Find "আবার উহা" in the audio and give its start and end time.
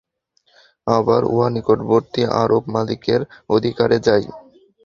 0.87-1.47